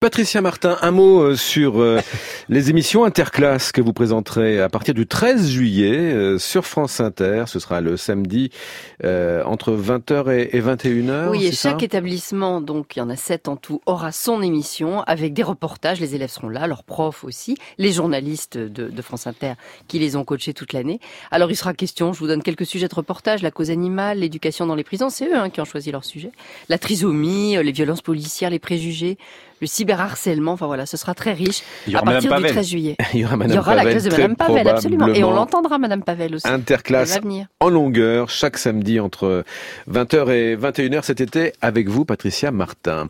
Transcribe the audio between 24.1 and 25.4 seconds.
l'éducation dans les prisons, c'est eux